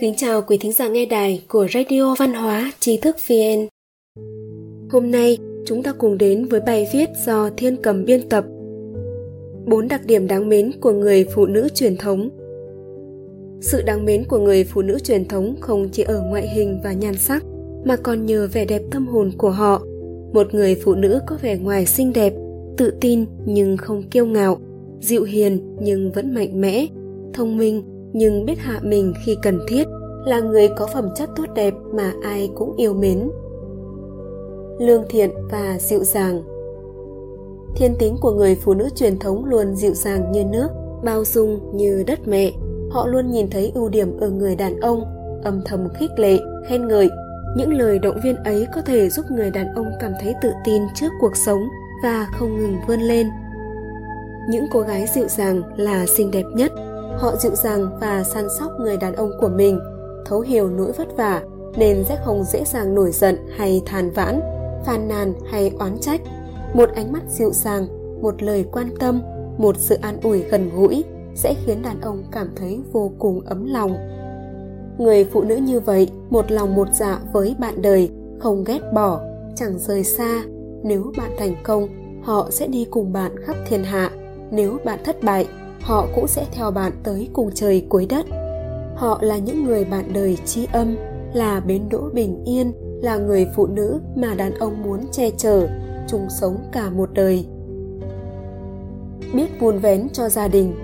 Kính 0.00 0.14
chào 0.16 0.42
quý 0.42 0.58
thính 0.60 0.72
giả 0.72 0.88
nghe 0.88 1.06
đài 1.06 1.42
của 1.48 1.66
Radio 1.74 2.14
Văn 2.18 2.34
hóa 2.34 2.72
Trí 2.80 2.96
thức 2.96 3.16
VN. 3.28 3.66
Hôm 4.90 5.10
nay 5.10 5.38
chúng 5.66 5.82
ta 5.82 5.92
cùng 5.92 6.18
đến 6.18 6.44
với 6.44 6.60
bài 6.60 6.88
viết 6.92 7.08
do 7.26 7.50
Thiên 7.56 7.76
Cầm 7.82 8.04
biên 8.04 8.28
tập. 8.28 8.44
Bốn 9.66 9.88
đặc 9.88 10.00
điểm 10.06 10.26
đáng 10.26 10.48
mến 10.48 10.72
của 10.80 10.92
người 10.92 11.26
phụ 11.34 11.46
nữ 11.46 11.68
truyền 11.74 11.96
thống. 11.96 12.28
Sự 13.60 13.82
đáng 13.82 14.04
mến 14.04 14.24
của 14.24 14.38
người 14.38 14.64
phụ 14.64 14.82
nữ 14.82 14.98
truyền 14.98 15.28
thống 15.28 15.56
không 15.60 15.88
chỉ 15.92 16.02
ở 16.02 16.22
ngoại 16.30 16.48
hình 16.48 16.80
và 16.84 16.92
nhan 16.92 17.14
sắc 17.16 17.44
mà 17.84 17.96
còn 17.96 18.26
nhờ 18.26 18.48
vẻ 18.52 18.64
đẹp 18.64 18.82
tâm 18.90 19.06
hồn 19.06 19.32
của 19.38 19.50
họ. 19.50 19.82
Một 20.32 20.54
người 20.54 20.74
phụ 20.74 20.94
nữ 20.94 21.20
có 21.26 21.36
vẻ 21.42 21.58
ngoài 21.58 21.86
xinh 21.86 22.12
đẹp, 22.12 22.32
tự 22.76 22.92
tin 23.00 23.24
nhưng 23.46 23.76
không 23.76 24.02
kiêu 24.02 24.26
ngạo, 24.26 24.58
dịu 25.00 25.24
hiền 25.24 25.76
nhưng 25.80 26.12
vẫn 26.12 26.34
mạnh 26.34 26.60
mẽ, 26.60 26.86
thông 27.34 27.56
minh 27.56 27.82
nhưng 28.12 28.44
biết 28.44 28.58
hạ 28.58 28.80
mình 28.82 29.14
khi 29.24 29.36
cần 29.42 29.58
thiết 29.68 29.84
là 30.26 30.40
người 30.40 30.68
có 30.68 30.86
phẩm 30.94 31.08
chất 31.16 31.30
tốt 31.36 31.44
đẹp 31.54 31.74
mà 31.92 32.12
ai 32.22 32.50
cũng 32.54 32.76
yêu 32.76 32.94
mến. 32.94 33.30
Lương 34.78 35.04
thiện 35.08 35.30
và 35.50 35.76
dịu 35.80 36.04
dàng. 36.04 36.42
Thiên 37.76 37.94
tính 37.98 38.16
của 38.20 38.30
người 38.30 38.54
phụ 38.54 38.74
nữ 38.74 38.88
truyền 38.94 39.18
thống 39.18 39.44
luôn 39.44 39.74
dịu 39.76 39.94
dàng 39.94 40.32
như 40.32 40.44
nước 40.44 40.68
bao 41.04 41.24
dung 41.24 41.76
như 41.76 42.04
đất 42.06 42.28
mẹ. 42.28 42.52
Họ 42.90 43.06
luôn 43.06 43.30
nhìn 43.30 43.50
thấy 43.50 43.72
ưu 43.74 43.88
điểm 43.88 44.18
ở 44.20 44.30
người 44.30 44.56
đàn 44.56 44.80
ông 44.80 45.04
âm 45.44 45.60
thầm 45.64 45.88
khích 45.98 46.10
lệ 46.16 46.38
khen 46.68 46.88
ngợi. 46.88 47.08
Những 47.56 47.72
lời 47.72 47.98
động 47.98 48.16
viên 48.24 48.36
ấy 48.36 48.66
có 48.74 48.80
thể 48.82 49.08
giúp 49.08 49.26
người 49.30 49.50
đàn 49.50 49.74
ông 49.74 49.86
cảm 50.00 50.12
thấy 50.20 50.34
tự 50.42 50.50
tin 50.64 50.82
trước 50.94 51.08
cuộc 51.20 51.36
sống 51.36 51.60
và 52.02 52.26
không 52.32 52.58
ngừng 52.58 52.76
vươn 52.88 53.00
lên 53.00 53.26
những 54.48 54.66
cô 54.70 54.80
gái 54.80 55.06
dịu 55.14 55.28
dàng 55.28 55.62
là 55.76 56.06
xinh 56.06 56.30
đẹp 56.30 56.44
nhất. 56.54 56.72
Họ 57.18 57.36
dịu 57.36 57.54
dàng 57.54 57.98
và 58.00 58.24
săn 58.24 58.48
sóc 58.58 58.72
người 58.80 58.96
đàn 58.96 59.14
ông 59.14 59.30
của 59.40 59.48
mình, 59.48 59.80
thấu 60.26 60.40
hiểu 60.40 60.68
nỗi 60.68 60.92
vất 60.92 61.16
vả, 61.16 61.42
nên 61.76 62.04
sẽ 62.04 62.18
không 62.24 62.44
dễ 62.44 62.64
dàng 62.64 62.94
nổi 62.94 63.10
giận 63.12 63.36
hay 63.56 63.82
than 63.86 64.10
vãn, 64.10 64.40
phàn 64.86 65.08
nàn 65.08 65.34
hay 65.50 65.70
oán 65.78 65.98
trách. 66.00 66.20
Một 66.74 66.90
ánh 66.94 67.12
mắt 67.12 67.22
dịu 67.28 67.50
dàng, 67.52 67.88
một 68.22 68.42
lời 68.42 68.64
quan 68.72 68.88
tâm, 69.00 69.22
một 69.58 69.76
sự 69.78 69.96
an 70.02 70.20
ủi 70.22 70.42
gần 70.42 70.70
gũi 70.76 71.04
sẽ 71.34 71.54
khiến 71.64 71.82
đàn 71.82 72.00
ông 72.00 72.24
cảm 72.32 72.48
thấy 72.56 72.80
vô 72.92 73.10
cùng 73.18 73.40
ấm 73.40 73.66
lòng. 73.66 73.96
Người 74.98 75.24
phụ 75.24 75.42
nữ 75.42 75.56
như 75.56 75.80
vậy, 75.80 76.10
một 76.30 76.50
lòng 76.50 76.74
một 76.74 76.88
dạ 76.92 77.20
với 77.32 77.56
bạn 77.58 77.82
đời, 77.82 78.10
không 78.38 78.64
ghét 78.64 78.80
bỏ, 78.94 79.20
chẳng 79.54 79.78
rời 79.78 80.04
xa. 80.04 80.42
Nếu 80.82 81.12
bạn 81.18 81.30
thành 81.38 81.56
công, 81.62 81.88
họ 82.22 82.48
sẽ 82.50 82.66
đi 82.66 82.86
cùng 82.90 83.12
bạn 83.12 83.36
khắp 83.44 83.56
thiên 83.68 83.84
hạ 83.84 84.10
nếu 84.50 84.78
bạn 84.84 84.98
thất 85.04 85.22
bại, 85.22 85.46
họ 85.80 86.06
cũng 86.14 86.28
sẽ 86.28 86.46
theo 86.52 86.70
bạn 86.70 86.92
tới 87.02 87.28
cùng 87.32 87.50
trời 87.54 87.86
cuối 87.88 88.06
đất. 88.06 88.26
Họ 88.96 89.18
là 89.22 89.38
những 89.38 89.64
người 89.64 89.84
bạn 89.84 90.12
đời 90.12 90.38
tri 90.44 90.66
âm, 90.72 90.96
là 91.34 91.60
bến 91.60 91.88
đỗ 91.90 92.10
bình 92.12 92.44
yên, 92.44 92.72
là 93.02 93.16
người 93.16 93.46
phụ 93.56 93.66
nữ 93.66 94.00
mà 94.16 94.34
đàn 94.34 94.54
ông 94.54 94.82
muốn 94.82 95.00
che 95.12 95.30
chở, 95.30 95.68
chung 96.08 96.26
sống 96.40 96.56
cả 96.72 96.90
một 96.90 97.10
đời. 97.12 97.46
Biết 99.34 99.60
vun 99.60 99.78
vén 99.78 100.08
cho 100.12 100.28
gia 100.28 100.48
đình. 100.48 100.74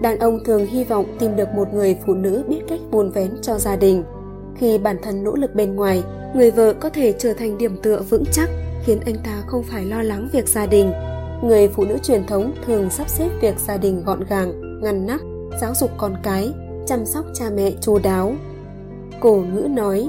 Đàn 0.00 0.18
ông 0.18 0.38
thường 0.44 0.66
hy 0.66 0.84
vọng 0.84 1.06
tìm 1.18 1.36
được 1.36 1.48
một 1.54 1.74
người 1.74 1.96
phụ 2.06 2.14
nữ 2.14 2.44
biết 2.48 2.60
cách 2.68 2.80
vun 2.90 3.10
vén 3.10 3.30
cho 3.42 3.58
gia 3.58 3.76
đình. 3.76 4.04
Khi 4.56 4.78
bản 4.78 4.96
thân 5.02 5.24
nỗ 5.24 5.34
lực 5.34 5.54
bên 5.54 5.76
ngoài, 5.76 6.02
người 6.34 6.50
vợ 6.50 6.74
có 6.80 6.88
thể 6.88 7.14
trở 7.18 7.32
thành 7.32 7.58
điểm 7.58 7.76
tựa 7.82 8.02
vững 8.10 8.24
chắc, 8.32 8.50
khiến 8.84 9.00
anh 9.06 9.16
ta 9.24 9.42
không 9.46 9.62
phải 9.62 9.84
lo 9.84 10.02
lắng 10.02 10.28
việc 10.32 10.48
gia 10.48 10.66
đình 10.66 10.92
người 11.42 11.68
phụ 11.68 11.84
nữ 11.84 11.98
truyền 12.02 12.26
thống 12.26 12.54
thường 12.66 12.90
sắp 12.90 13.08
xếp 13.08 13.28
việc 13.40 13.58
gia 13.58 13.76
đình 13.76 14.02
gọn 14.04 14.24
gàng, 14.28 14.80
ngăn 14.82 15.06
nắp, 15.06 15.20
giáo 15.60 15.74
dục 15.74 15.90
con 15.98 16.14
cái, 16.22 16.52
chăm 16.86 17.06
sóc 17.06 17.24
cha 17.34 17.44
mẹ 17.56 17.70
chu 17.80 17.98
đáo. 17.98 18.32
Cổ 19.20 19.42
ngữ 19.52 19.68
nói, 19.70 20.08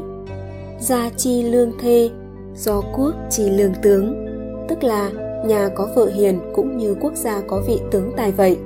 gia 0.79 1.09
chi 1.09 1.43
lương 1.43 1.71
thê, 1.81 2.09
do 2.55 2.81
quốc 2.97 3.13
chi 3.29 3.49
lương 3.49 3.73
tướng. 3.81 4.25
Tức 4.69 4.83
là, 4.83 5.11
nhà 5.45 5.69
có 5.75 5.89
vợ 5.95 6.05
hiền 6.05 6.39
cũng 6.55 6.77
như 6.77 6.95
quốc 7.01 7.13
gia 7.15 7.41
có 7.47 7.61
vị 7.67 7.79
tướng 7.91 8.11
tài 8.17 8.31
vậy. 8.31 8.57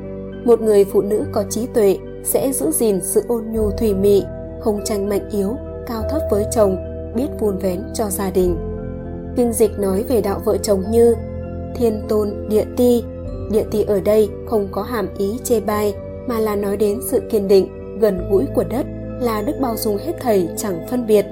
Một 0.45 0.61
người 0.61 0.85
phụ 0.85 1.01
nữ 1.01 1.25
có 1.31 1.43
trí 1.49 1.67
tuệ 1.67 1.97
sẽ 2.23 2.53
giữ 2.53 2.71
gìn 2.71 2.99
sự 3.01 3.23
ôn 3.27 3.43
nhu 3.51 3.71
thủy 3.71 3.93
mị 3.93 4.23
không 4.61 4.81
tranh 4.85 5.09
mạnh 5.09 5.29
yếu, 5.31 5.55
cao 5.87 6.03
thấp 6.09 6.21
với 6.31 6.45
chồng, 6.51 6.77
biết 7.15 7.27
vun 7.39 7.57
vén 7.57 7.83
cho 7.93 8.09
gia 8.09 8.31
đình. 8.31 8.57
Kinh 9.35 9.53
dịch 9.53 9.79
nói 9.79 10.03
về 10.03 10.21
đạo 10.21 10.41
vợ 10.45 10.57
chồng 10.57 10.83
như 10.91 11.15
thiên 11.75 12.01
tôn, 12.09 12.29
địa 12.49 12.65
ti. 12.77 13.03
Địa 13.51 13.63
ti 13.71 13.83
ở 13.83 13.99
đây 13.99 14.29
không 14.47 14.67
có 14.71 14.81
hàm 14.81 15.07
ý 15.17 15.39
chê 15.43 15.59
bai, 15.59 15.93
mà 16.27 16.39
là 16.39 16.55
nói 16.55 16.77
đến 16.77 16.99
sự 17.01 17.19
kiên 17.29 17.47
định, 17.47 17.67
gần 17.99 18.29
gũi 18.31 18.45
của 18.55 18.63
đất, 18.69 18.85
là 19.21 19.41
đức 19.41 19.53
bao 19.61 19.77
dung 19.77 19.97
hết 19.97 20.13
thầy, 20.19 20.49
chẳng 20.57 20.87
phân 20.89 21.07
biệt. 21.07 21.25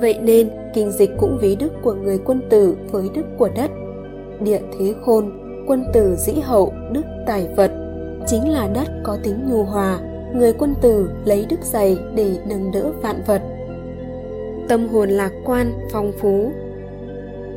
Vậy 0.00 0.18
nên, 0.22 0.50
kinh 0.74 0.92
dịch 0.92 1.10
cũng 1.18 1.38
ví 1.40 1.56
đức 1.56 1.72
của 1.82 1.94
người 1.94 2.18
quân 2.24 2.42
tử 2.50 2.76
với 2.90 3.10
đức 3.14 3.26
của 3.38 3.48
đất. 3.56 3.70
Địa 4.40 4.60
thế 4.78 4.94
khôn, 5.04 5.32
quân 5.66 5.84
tử 5.92 6.16
dĩ 6.16 6.32
hậu, 6.32 6.72
đức 6.92 7.02
tài 7.26 7.48
vật. 7.56 7.70
Chính 8.26 8.48
là 8.48 8.68
đất 8.74 8.88
có 9.04 9.18
tính 9.22 9.48
nhu 9.50 9.62
hòa, 9.62 10.00
người 10.34 10.52
quân 10.52 10.74
tử 10.82 11.10
lấy 11.24 11.46
đức 11.50 11.60
dày 11.62 11.98
để 12.14 12.36
nâng 12.48 12.72
đỡ 12.72 12.92
vạn 13.02 13.22
vật. 13.26 13.42
Tâm 14.68 14.88
hồn 14.88 15.10
lạc 15.10 15.32
quan, 15.44 15.72
phong 15.92 16.12
phú. 16.20 16.52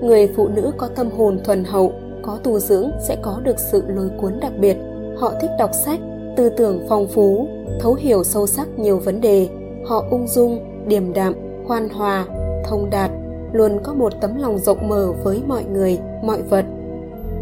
Người 0.01 0.27
phụ 0.35 0.47
nữ 0.47 0.71
có 0.77 0.87
tâm 0.87 1.09
hồn 1.11 1.39
thuần 1.43 1.63
hậu 1.63 1.93
có 2.23 2.39
tu 2.43 2.59
dưỡng 2.59 2.91
sẽ 3.07 3.17
có 3.21 3.41
được 3.43 3.59
sự 3.59 3.83
lôi 3.87 4.09
cuốn 4.21 4.39
đặc 4.39 4.53
biệt. 4.59 4.77
Họ 5.17 5.33
thích 5.41 5.51
đọc 5.59 5.69
sách, 5.85 5.99
tư 6.37 6.49
tưởng 6.49 6.85
phong 6.89 7.07
phú, 7.07 7.47
thấu 7.79 7.93
hiểu 7.93 8.23
sâu 8.23 8.47
sắc 8.47 8.79
nhiều 8.79 8.99
vấn 8.99 9.21
đề. 9.21 9.49
Họ 9.85 10.05
ung 10.11 10.27
dung, 10.27 10.59
điềm 10.87 11.13
đạm, 11.13 11.33
khoan 11.67 11.89
hòa, 11.89 12.25
thông 12.65 12.89
đạt, 12.89 13.11
luôn 13.53 13.79
có 13.83 13.93
một 13.93 14.13
tấm 14.21 14.35
lòng 14.35 14.57
rộng 14.57 14.89
mở 14.89 15.13
với 15.23 15.41
mọi 15.47 15.63
người, 15.63 15.99
mọi 16.23 16.41
vật. 16.41 16.65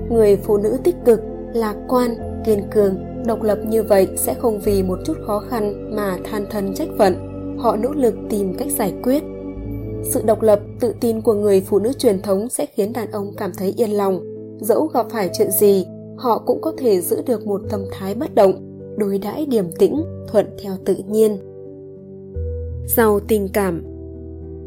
Người 0.09 0.37
phụ 0.37 0.57
nữ 0.57 0.77
tích 0.83 0.95
cực, 1.05 1.21
lạc 1.53 1.75
quan, 1.87 2.41
kiên 2.45 2.63
cường, 2.71 2.95
độc 3.25 3.41
lập 3.41 3.59
như 3.67 3.83
vậy 3.83 4.07
sẽ 4.15 4.33
không 4.33 4.59
vì 4.59 4.83
một 4.83 4.99
chút 5.05 5.17
khó 5.27 5.39
khăn 5.49 5.95
mà 5.95 6.17
than 6.23 6.45
thân 6.49 6.73
trách 6.73 6.89
phận. 6.97 7.15
Họ 7.59 7.75
nỗ 7.75 7.91
lực 7.93 8.13
tìm 8.29 8.57
cách 8.57 8.71
giải 8.77 8.93
quyết. 9.03 9.23
Sự 10.03 10.21
độc 10.25 10.41
lập, 10.41 10.59
tự 10.79 10.93
tin 10.99 11.21
của 11.21 11.33
người 11.33 11.61
phụ 11.61 11.79
nữ 11.79 11.93
truyền 11.93 12.21
thống 12.21 12.49
sẽ 12.49 12.65
khiến 12.65 12.93
đàn 12.93 13.11
ông 13.11 13.33
cảm 13.37 13.51
thấy 13.57 13.73
yên 13.77 13.89
lòng 13.89 14.30
dẫu 14.61 14.87
gặp 14.87 15.05
phải 15.09 15.29
chuyện 15.33 15.51
gì, 15.51 15.85
họ 16.17 16.43
cũng 16.45 16.61
có 16.61 16.71
thể 16.77 17.01
giữ 17.01 17.21
được 17.21 17.47
một 17.47 17.61
tâm 17.69 17.85
thái 17.91 18.15
bất 18.15 18.35
động, 18.35 18.53
đối 18.97 19.17
đãi 19.17 19.45
điềm 19.45 19.71
tĩnh, 19.79 20.03
thuận 20.27 20.45
theo 20.63 20.73
tự 20.85 20.95
nhiên. 21.09 21.37
Giàu 22.87 23.19
tình 23.27 23.49
cảm. 23.53 23.83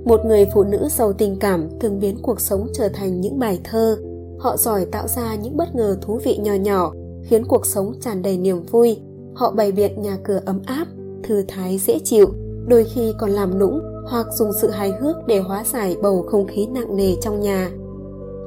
Một 0.04 0.20
người 0.26 0.46
phụ 0.54 0.64
nữ 0.64 0.88
giàu 0.90 1.12
tình 1.12 1.36
cảm 1.38 1.68
thường 1.80 1.98
biến 2.00 2.16
cuộc 2.22 2.40
sống 2.40 2.66
trở 2.72 2.88
thành 2.88 3.20
những 3.20 3.38
bài 3.38 3.60
thơ. 3.64 3.96
Họ 4.38 4.56
giỏi 4.56 4.84
tạo 4.84 5.08
ra 5.08 5.34
những 5.34 5.56
bất 5.56 5.74
ngờ 5.74 5.96
thú 6.00 6.20
vị 6.24 6.38
nhỏ 6.42 6.54
nhỏ, 6.54 6.92
khiến 7.22 7.44
cuộc 7.48 7.66
sống 7.66 7.92
tràn 8.00 8.22
đầy 8.22 8.38
niềm 8.38 8.62
vui. 8.62 8.96
Họ 9.34 9.50
bày 9.50 9.72
biện 9.72 10.02
nhà 10.02 10.18
cửa 10.24 10.40
ấm 10.46 10.60
áp, 10.66 10.86
thư 11.22 11.42
thái 11.48 11.78
dễ 11.78 11.98
chịu, 12.04 12.26
đôi 12.66 12.84
khi 12.84 13.12
còn 13.18 13.30
làm 13.30 13.58
nũng 13.58 13.80
hoặc 14.06 14.26
dùng 14.32 14.50
sự 14.62 14.70
hài 14.70 14.92
hước 15.00 15.16
để 15.26 15.38
hóa 15.38 15.64
giải 15.72 15.96
bầu 16.02 16.24
không 16.28 16.46
khí 16.46 16.66
nặng 16.66 16.96
nề 16.96 17.14
trong 17.20 17.40
nhà 17.40 17.70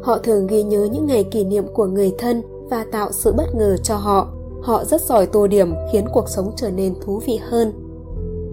họ 0.03 0.17
thường 0.17 0.47
ghi 0.47 0.63
nhớ 0.63 0.87
những 0.91 1.05
ngày 1.05 1.23
kỷ 1.23 1.43
niệm 1.43 1.65
của 1.73 1.85
người 1.85 2.15
thân 2.17 2.41
và 2.69 2.85
tạo 2.91 3.11
sự 3.11 3.33
bất 3.37 3.55
ngờ 3.55 3.77
cho 3.83 3.95
họ. 3.95 4.27
Họ 4.61 4.83
rất 4.85 5.01
giỏi 5.01 5.25
tô 5.25 5.47
điểm, 5.47 5.73
khiến 5.91 6.05
cuộc 6.13 6.29
sống 6.29 6.51
trở 6.55 6.71
nên 6.71 6.93
thú 7.01 7.21
vị 7.25 7.39
hơn. 7.49 7.73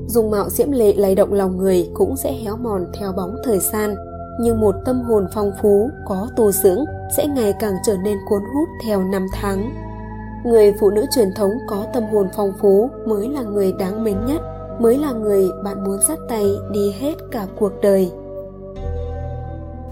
Dùng 0.07 0.31
mạo 0.31 0.49
diễm 0.49 0.71
lệ 0.71 0.93
lay 0.97 1.15
động 1.15 1.33
lòng 1.33 1.57
người 1.59 1.91
cũng 1.95 2.17
sẽ 2.17 2.33
héo 2.33 2.57
mòn 2.57 2.87
theo 2.99 3.13
bóng 3.13 3.37
thời 3.45 3.59
gian. 3.59 3.95
Nhưng 4.41 4.61
một 4.61 4.75
tâm 4.85 5.03
hồn 5.03 5.27
phong 5.35 5.53
phú, 5.63 5.91
có 6.09 6.29
tu 6.37 6.53
dưỡng, 6.53 6.85
sẽ 7.17 7.27
ngày 7.27 7.55
càng 7.61 7.75
trở 7.87 7.97
nên 8.05 8.19
cuốn 8.29 8.41
hút 8.55 8.69
theo 8.85 9.03
năm 9.03 9.27
tháng. 9.33 9.75
Người 10.45 10.75
phụ 10.81 10.91
nữ 10.91 11.05
truyền 11.15 11.29
thống 11.37 11.51
có 11.69 11.87
tâm 11.95 12.05
hồn 12.13 12.29
phong 12.37 12.53
phú 12.61 12.91
mới 13.07 13.29
là 13.29 13.43
người 13.43 13.73
đáng 13.73 14.05
mến 14.05 14.17
nhất, 14.27 14.41
mới 14.81 14.99
là 14.99 15.13
người 15.13 15.49
bạn 15.65 15.85
muốn 15.85 15.99
dắt 16.09 16.19
tay 16.29 16.47
đi 16.73 16.93
hết 17.01 17.15
cả 17.31 17.47
cuộc 17.59 17.73
đời 17.83 18.11